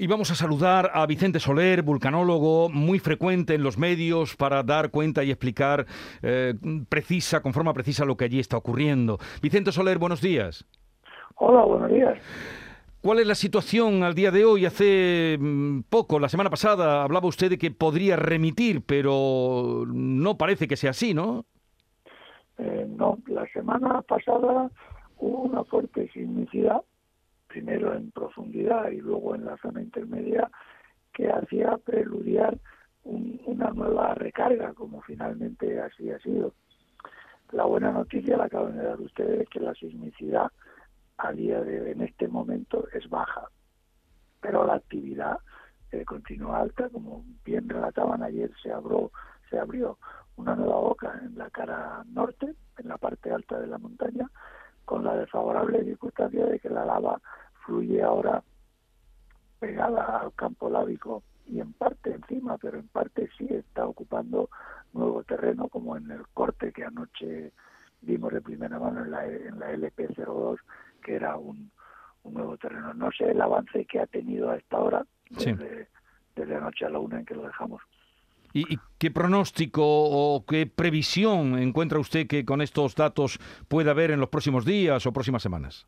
Y 0.00 0.06
vamos 0.06 0.30
a 0.30 0.36
saludar 0.36 0.92
a 0.94 1.04
Vicente 1.06 1.40
Soler, 1.40 1.82
vulcanólogo, 1.82 2.68
muy 2.68 3.00
frecuente 3.00 3.56
en 3.56 3.64
los 3.64 3.78
medios 3.78 4.36
para 4.36 4.62
dar 4.62 4.92
cuenta 4.92 5.24
y 5.24 5.32
explicar 5.32 5.86
eh, 6.22 6.54
precisa, 6.88 7.42
con 7.42 7.52
forma 7.52 7.74
precisa 7.74 8.04
lo 8.04 8.16
que 8.16 8.26
allí 8.26 8.38
está 8.38 8.56
ocurriendo. 8.56 9.18
Vicente 9.42 9.72
Soler, 9.72 9.98
buenos 9.98 10.20
días. 10.20 10.64
Hola, 11.34 11.64
buenos 11.64 11.90
días. 11.90 12.16
¿Cuál 13.02 13.18
es 13.18 13.26
la 13.26 13.34
situación 13.34 14.04
al 14.04 14.14
día 14.14 14.30
de 14.30 14.44
hoy? 14.44 14.66
Hace 14.66 15.36
mm, 15.36 15.80
poco, 15.90 16.20
la 16.20 16.28
semana 16.28 16.48
pasada, 16.48 17.02
hablaba 17.02 17.26
usted 17.26 17.50
de 17.50 17.58
que 17.58 17.72
podría 17.72 18.14
remitir, 18.14 18.82
pero 18.86 19.82
no 19.84 20.38
parece 20.38 20.68
que 20.68 20.76
sea 20.76 20.90
así, 20.90 21.12
¿no? 21.12 21.44
Eh, 22.58 22.86
no, 22.88 23.18
la 23.26 23.48
semana 23.48 24.02
pasada 24.02 24.70
hubo 25.16 25.42
una 25.42 25.64
fuerte 25.64 26.08
sismicidad 26.12 26.82
primero 27.48 27.94
en 27.94 28.10
profundidad 28.10 28.90
y 28.90 29.00
luego 29.00 29.34
en 29.34 29.44
la 29.44 29.56
zona 29.56 29.82
intermedia, 29.82 30.50
que 31.12 31.28
hacía 31.30 31.76
preludiar 31.78 32.58
una 33.04 33.70
nueva 33.70 34.14
recarga, 34.14 34.74
como 34.74 35.00
finalmente 35.02 35.80
así 35.80 36.10
ha 36.10 36.18
sido. 36.20 36.52
La 37.52 37.64
buena 37.64 37.90
noticia 37.90 38.36
la 38.36 38.44
acaban 38.44 38.76
de 38.76 38.84
dar 38.84 39.00
ustedes 39.00 39.48
que 39.48 39.60
la 39.60 39.74
sismicidad 39.74 40.52
a 41.16 41.32
día 41.32 41.62
de 41.62 41.92
en 41.92 42.02
este 42.02 42.28
momento 42.28 42.86
es 42.92 43.08
baja, 43.08 43.48
pero 44.40 44.66
la 44.66 44.74
actividad 44.74 45.38
eh, 45.90 46.04
continúa 46.04 46.60
alta, 46.60 46.90
como 46.90 47.24
bien 47.44 47.68
relataban 47.68 48.22
ayer 48.22 48.50
se 48.62 48.70
abrió, 48.70 49.10
se 49.48 49.58
abrió 49.58 49.98
una 50.36 50.54
nueva 50.54 50.76
boca 50.76 51.20
en 51.24 51.36
la 51.38 51.50
cara 51.50 52.04
norte, 52.06 52.54
en 52.76 52.88
la 52.88 52.98
parte 52.98 53.32
alta 53.32 53.58
de 53.58 53.66
la 53.66 53.78
montaña, 53.78 54.28
con 54.88 55.04
la 55.04 55.14
desfavorable 55.14 55.84
circunstancia 55.84 56.46
de 56.46 56.58
que 56.58 56.70
la 56.70 56.82
lava 56.82 57.20
fluye 57.66 58.02
ahora 58.02 58.42
pegada 59.58 60.20
al 60.20 60.32
campo 60.32 60.70
lábico 60.70 61.22
y 61.44 61.60
en 61.60 61.74
parte 61.74 62.14
encima, 62.14 62.56
pero 62.56 62.78
en 62.78 62.88
parte 62.88 63.28
sí 63.36 63.46
está 63.50 63.84
ocupando 63.84 64.48
nuevo 64.94 65.22
terreno, 65.24 65.68
como 65.68 65.94
en 65.98 66.10
el 66.10 66.26
corte 66.28 66.72
que 66.72 66.84
anoche 66.84 67.52
vimos 68.00 68.32
de 68.32 68.40
primera 68.40 68.78
mano 68.78 69.04
en 69.04 69.10
la, 69.10 69.26
en 69.26 69.58
la 69.58 69.74
LP02, 69.74 70.56
que 71.02 71.16
era 71.16 71.36
un, 71.36 71.70
nuevo 72.24 72.56
terreno. 72.56 72.94
No 72.94 73.10
sé 73.12 73.30
el 73.30 73.42
avance 73.42 73.84
que 73.84 74.00
ha 74.00 74.06
tenido 74.06 74.48
a 74.48 74.56
esta 74.56 74.78
hora, 74.78 75.04
desde, 75.28 75.88
desde 76.34 76.56
anoche 76.56 76.86
a 76.86 76.88
la 76.88 76.98
una 76.98 77.18
en 77.18 77.26
que 77.26 77.34
lo 77.34 77.42
dejamos. 77.42 77.82
¿Y, 78.58 78.78
qué 78.98 79.10
pronóstico 79.10 79.84
o 79.84 80.44
qué 80.44 80.66
previsión 80.66 81.58
encuentra 81.58 82.00
usted 82.00 82.26
que 82.26 82.44
con 82.44 82.60
estos 82.60 82.96
datos 82.96 83.38
pueda 83.68 83.92
haber 83.92 84.10
en 84.10 84.18
los 84.18 84.28
próximos 84.28 84.64
días 84.64 85.06
o 85.06 85.12
próximas 85.12 85.42
semanas? 85.42 85.86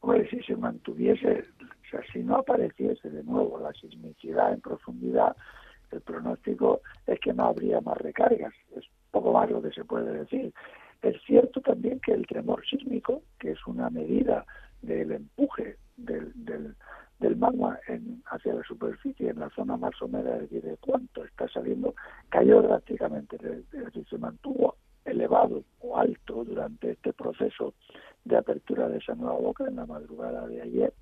Hombre, 0.00 0.28
si 0.28 0.40
se 0.42 0.56
mantuviese, 0.56 1.44
o 1.60 1.90
sea, 1.90 2.00
si 2.12 2.24
no 2.24 2.36
apareciese 2.36 3.08
de 3.08 3.22
nuevo 3.22 3.60
la 3.60 3.72
sismicidad 3.74 4.52
en 4.52 4.60
profundidad, 4.60 5.36
el 5.92 6.00
pronóstico 6.00 6.80
es 7.06 7.20
que 7.20 7.32
no 7.32 7.44
habría 7.44 7.80
más 7.80 7.98
recargas. 7.98 8.52
Es 8.76 8.84
poco 9.12 9.32
más 9.32 9.48
lo 9.50 9.62
que 9.62 9.70
se 9.70 9.84
puede 9.84 10.12
decir. 10.12 10.52
Es 11.02 11.16
cierto 11.24 11.60
también 11.60 12.00
que 12.00 12.12
el 12.12 12.26
tremor 12.26 12.64
sísmico, 12.66 13.22
que 13.38 13.52
es 13.52 13.66
una 13.66 13.90
medida 13.90 14.44
del 14.80 15.12
empuje 15.12 15.76
del, 15.96 16.74
magma 17.36 17.78
en, 17.88 18.22
hacia 18.26 18.54
la 18.54 18.62
superficie, 18.62 19.30
en 19.30 19.40
la 19.40 19.50
zona 19.50 19.76
más 19.76 20.00
húmeda, 20.00 20.38
de 20.38 20.76
cuánto 20.80 21.11
está 21.44 21.60
saliendo, 21.60 21.94
cayó 22.28 22.62
drásticamente, 22.62 23.36
decir, 23.38 24.06
se 24.08 24.18
mantuvo 24.18 24.76
elevado 25.04 25.64
o 25.80 25.96
alto 25.96 26.44
durante 26.44 26.92
este 26.92 27.12
proceso 27.12 27.74
de 28.24 28.36
apertura 28.36 28.88
de 28.88 28.98
esa 28.98 29.14
nueva 29.14 29.38
boca 29.38 29.64
en 29.66 29.76
la 29.76 29.86
madrugada 29.86 30.46
de 30.46 30.62
ayer 30.62 30.92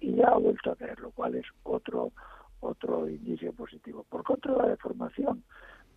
y 0.00 0.14
ya 0.16 0.28
ha 0.28 0.38
vuelto 0.38 0.72
a 0.72 0.76
caer, 0.76 0.98
lo 1.00 1.10
cual 1.10 1.34
es 1.36 1.46
otro 1.62 2.12
otro 2.60 3.08
indicio 3.08 3.52
positivo. 3.52 4.06
Por 4.08 4.22
contra, 4.24 4.56
la 4.56 4.68
deformación 4.68 5.44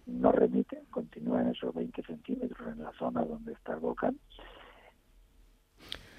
no 0.05 0.31
remite, 0.33 0.83
continúa 0.91 1.41
en 1.41 1.49
esos 1.49 1.73
20 1.73 2.03
centímetros 2.03 2.67
en 2.67 2.83
la 2.83 2.91
zona 2.93 3.23
donde 3.23 3.53
está 3.53 3.73
el 3.73 3.79
volcán. 3.79 4.17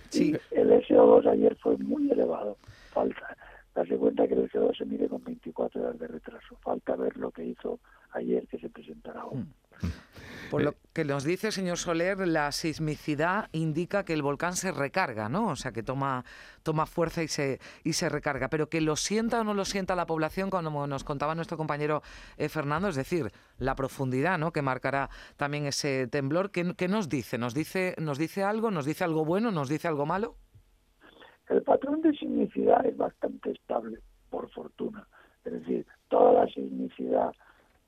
Sí. 0.08 0.34
el 0.52 0.70
SO2 0.70 1.26
ayer 1.30 1.54
fue 1.56 1.76
muy 1.76 2.10
elevado. 2.10 2.56
Falta 2.92 3.36
darse 3.78 3.96
cuenta 3.96 4.26
que 4.26 4.34
el 4.34 4.50
SO2 4.50 4.76
se 4.76 4.84
mide 4.84 5.08
con 5.08 5.22
24 5.22 5.80
horas 5.80 5.98
de 5.98 6.06
retraso. 6.08 6.56
Falta 6.62 6.96
ver 6.96 7.16
lo 7.16 7.30
que 7.30 7.44
hizo 7.44 7.78
ayer 8.12 8.46
que 8.48 8.58
se 8.58 8.68
presentará 8.68 9.24
hoy. 9.24 9.38
Mm. 9.38 9.52
Por 10.50 10.62
lo 10.62 10.74
que 10.94 11.04
nos 11.04 11.24
dice, 11.24 11.52
señor 11.52 11.76
Soler, 11.76 12.26
la 12.26 12.50
sismicidad 12.52 13.50
indica 13.52 14.04
que 14.04 14.14
el 14.14 14.22
volcán 14.22 14.56
se 14.56 14.72
recarga, 14.72 15.28
¿no? 15.28 15.48
O 15.48 15.56
sea, 15.56 15.72
que 15.72 15.82
toma, 15.82 16.24
toma 16.62 16.86
fuerza 16.86 17.22
y 17.22 17.28
se, 17.28 17.60
y 17.84 17.92
se 17.92 18.08
recarga. 18.08 18.48
Pero 18.48 18.68
que 18.68 18.80
lo 18.80 18.96
sienta 18.96 19.42
o 19.42 19.44
no 19.44 19.52
lo 19.52 19.66
sienta 19.66 19.94
la 19.94 20.06
población, 20.06 20.48
como 20.48 20.86
nos 20.86 21.04
contaba 21.04 21.34
nuestro 21.34 21.58
compañero 21.58 22.02
eh, 22.38 22.48
Fernando, 22.48 22.88
es 22.88 22.96
decir, 22.96 23.30
la 23.58 23.74
profundidad, 23.74 24.38
¿no? 24.38 24.50
Que 24.52 24.62
marcará 24.62 25.10
también 25.36 25.66
ese 25.66 26.08
temblor. 26.08 26.50
¿Qué, 26.50 26.74
¿Qué, 26.74 26.88
nos 26.88 27.08
dice? 27.08 27.36
¿Nos 27.36 27.52
dice, 27.52 27.94
nos 27.98 28.18
dice 28.18 28.42
algo? 28.42 28.70
¿Nos 28.70 28.86
dice 28.86 29.04
algo 29.04 29.24
bueno? 29.24 29.52
¿Nos 29.52 29.68
dice 29.68 29.86
algo 29.86 30.06
malo? 30.06 30.36
El 31.48 31.62
patrón 31.62 32.02
de 32.02 32.12
sismicidad 32.12 32.84
es 32.84 32.96
bastante 32.96 33.52
estable, 33.52 34.00
por 34.30 34.50
fortuna. 34.50 35.06
Es 35.44 35.52
decir, 35.52 35.86
toda 36.08 36.44
la 36.44 36.46
sismicidad 36.46 37.32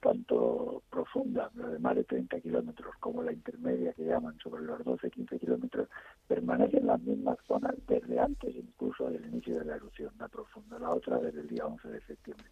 tanto 0.00 0.82
profunda, 0.90 1.50
de 1.52 1.78
más 1.78 1.94
de 1.94 2.04
30 2.04 2.40
kilómetros, 2.40 2.94
como 3.00 3.22
la 3.22 3.32
intermedia 3.32 3.92
que 3.92 4.04
llaman 4.04 4.38
sobre 4.38 4.62
los 4.62 4.80
12-15 4.80 5.38
kilómetros, 5.38 5.88
permanece 6.26 6.78
en 6.78 6.86
las 6.86 7.00
mismas 7.02 7.36
zonas 7.46 7.74
desde 7.86 8.18
antes 8.18 8.54
incluso 8.54 9.10
del 9.10 9.26
inicio 9.26 9.58
de 9.58 9.66
la 9.66 9.76
erupción, 9.76 10.12
la 10.18 10.28
profunda, 10.28 10.78
la 10.78 10.90
otra 10.90 11.18
desde 11.18 11.40
el 11.40 11.48
día 11.48 11.66
11 11.66 11.88
de 11.88 12.00
septiembre. 12.00 12.46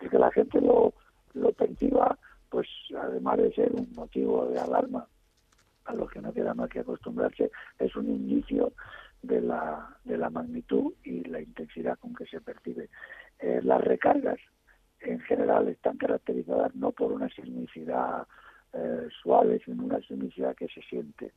Y 0.00 0.08
que 0.08 0.18
la 0.18 0.30
gente 0.32 0.60
lo, 0.60 0.94
lo 1.34 1.52
perciba, 1.52 2.18
pues 2.48 2.66
además 2.98 3.36
de 3.36 3.52
ser 3.52 3.72
un 3.72 3.92
motivo 3.94 4.46
de 4.46 4.58
alarma, 4.58 5.06
a 5.84 5.94
lo 5.94 6.06
que 6.06 6.22
no 6.22 6.32
queda 6.32 6.54
más 6.54 6.70
que 6.70 6.80
acostumbrarse, 6.80 7.50
es 7.78 7.94
un 7.94 8.06
indicio 8.06 8.72
de 9.26 9.40
la, 9.40 9.96
de 10.04 10.18
la 10.18 10.30
magnitud 10.30 10.92
y 11.02 11.24
la 11.24 11.40
intensidad 11.40 11.98
con 11.98 12.14
que 12.14 12.26
se 12.26 12.40
percibe. 12.40 12.88
Eh, 13.38 13.60
las 13.62 13.80
recargas 13.80 14.38
en 15.00 15.20
general 15.20 15.68
están 15.68 15.96
caracterizadas 15.96 16.74
no 16.74 16.92
por 16.92 17.12
una 17.12 17.28
sismicidad 17.28 18.26
eh, 18.72 19.08
suave, 19.22 19.60
sino 19.64 19.84
una 19.84 20.00
sismicidad 20.00 20.54
que 20.54 20.68
se 20.68 20.82
siente, 20.82 21.32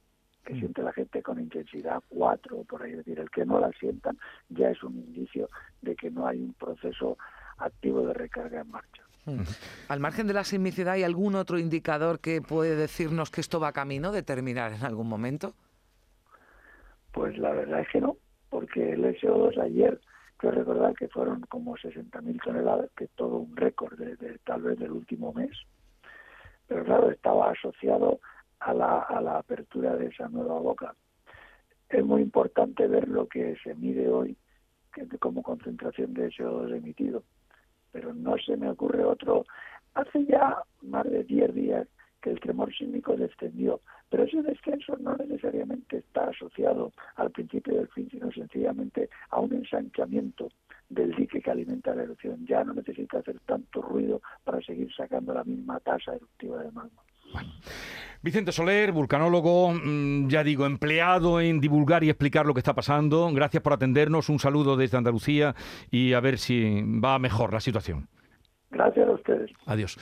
que 0.46 0.54
mm. 0.54 0.60
siente 0.60 0.82
la 0.82 0.94
gente 0.94 1.22
con 1.22 1.40
intensidad 1.40 2.02
4, 2.10 2.64
por 2.64 2.84
ahí 2.84 2.94
decir, 2.94 3.20
el 3.20 3.30
que 3.30 3.46
no 3.46 3.60
la 3.60 3.72
sientan 3.80 4.18
ya 4.50 4.70
es 4.70 4.84
un 4.84 4.96
indicio 4.96 5.50
de 5.82 5.96
que 5.96 6.10
no 6.10 6.28
hay 6.28 6.40
un 6.42 6.54
proceso 6.54 7.18
activo 7.58 8.06
de 8.06 8.14
recarga 8.14 8.62
en 8.62 8.70
marcha. 8.70 9.04
Mm. 9.26 9.42
Al 9.90 10.00
margen 10.00 10.28
de 10.28 10.34
la 10.34 10.44
sismicidad, 10.44 10.94
¿hay 10.94 11.04
algún 11.04 11.36
otro 11.36 11.60
indicador 11.60 12.20
que 12.20 12.42
puede 12.42 12.76
decirnos 12.76 13.30
que 13.30 13.42
esto 13.42 13.60
va 13.60 13.72
camino 13.74 14.12
de 14.12 14.24
terminar 14.24 14.74
en 14.74 14.84
algún 14.84 15.08
momento? 15.08 15.54
Pues 17.18 17.36
la 17.40 17.52
verdad 17.52 17.80
es 17.80 17.88
que 17.90 18.00
no, 18.00 18.16
porque 18.48 18.92
el 18.92 19.04
SO2 19.04 19.60
ayer 19.60 20.00
que 20.40 20.52
recordar 20.52 20.94
que 20.94 21.08
fueron 21.08 21.42
como 21.50 21.76
60.000 21.76 22.44
toneladas, 22.44 22.92
que 22.96 23.08
todo 23.08 23.38
un 23.38 23.58
récord 23.58 23.98
de, 23.98 24.38
tal 24.46 24.62
vez 24.62 24.78
del 24.78 24.92
último 24.92 25.34
mes. 25.34 25.50
Pero 26.68 26.84
claro, 26.86 27.10
estaba 27.10 27.50
asociado 27.50 28.20
a 28.60 28.72
la, 28.72 29.00
apertura 29.36 29.96
de 29.96 30.06
esa 30.06 30.30
nueva 30.30 30.60
boca. 30.60 30.94
Es 31.90 32.06
muy 32.06 32.22
importante 32.22 32.88
ver 32.88 33.08
lo 33.08 33.28
que 33.28 33.56
se 33.64 33.74
mide 33.74 34.08
hoy 34.10 34.38
que 34.94 35.08
como 35.18 35.42
concentración 35.42 36.14
de 36.14 36.30
CO2 36.30 36.78
emitido. 36.78 37.24
Pero 37.92 38.14
no 38.14 38.38
se 38.38 38.58
me 38.58 38.70
ocurre 38.70 39.04
otro. 39.04 39.44
Hace 39.96 40.24
ya 40.26 40.62
más 40.84 41.10
de 41.10 41.24
10 41.24 41.56
días 41.56 41.88
que 42.28 42.34
el 42.34 42.40
tremor 42.42 42.74
sísmico 42.76 43.16
descendió, 43.16 43.80
pero 44.10 44.24
ese 44.24 44.42
descenso 44.42 44.98
no 45.00 45.16
necesariamente 45.16 45.98
está 45.98 46.26
asociado 46.30 46.92
al 47.16 47.32
principio 47.32 47.76
del 47.76 47.88
fin, 47.88 48.10
sino 48.12 48.30
sencillamente 48.32 49.10
a 49.30 49.40
un 49.40 49.54
ensanchamiento 49.54 50.50
del 50.90 51.16
dique 51.16 51.42
que 51.42 51.52
alimenta 51.52 51.96
la 51.96 52.04
erupción. 52.04 52.46
Ya 52.46 52.64
no 52.64 52.74
necesita 52.74 53.20
hacer 53.20 53.40
tanto 53.46 53.82
ruido 53.82 54.22
para 54.44 54.62
seguir 54.62 54.94
sacando 54.94 55.34
la 55.34 55.44
misma 55.44 55.80
tasa 55.80 56.16
eruptiva 56.16 56.62
de 56.64 56.72
magma. 56.72 57.02
Vicente 58.22 58.52
Soler, 58.52 58.92
vulcanólogo, 58.92 59.72
mm, 59.74 60.28
ya 60.28 60.44
digo, 60.44 60.66
empleado 60.66 61.40
en 61.40 61.62
divulgar 61.62 62.04
y 62.04 62.10
explicar 62.10 62.46
lo 62.46 62.54
que 62.54 62.60
está 62.60 62.74
pasando. 62.74 63.32
Gracias 63.34 63.64
por 63.64 63.74
atendernos. 63.74 64.30
Un 64.30 64.40
saludo 64.40 64.76
desde 64.76 64.98
Andalucía 64.98 65.56
y 65.92 66.14
a 66.14 66.20
ver 66.20 66.38
si 66.38 66.82
va 66.82 67.20
mejor 67.20 67.54
la 67.54 67.60
situación. 67.60 68.10
Gracias 68.70 69.08
a 69.08 69.12
ustedes. 69.12 69.52
Adiós. 69.66 69.98